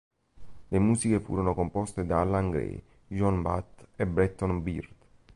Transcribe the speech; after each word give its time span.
Le 0.69 0.79
musiche 0.79 1.19
furono 1.19 1.53
composte 1.53 2.07
da 2.07 2.21
Allan 2.21 2.49
Gray, 2.49 2.81
John 3.05 3.43
Bath 3.43 3.85
e 3.95 4.07
Bretton 4.07 4.63
Byrd. 4.63 4.95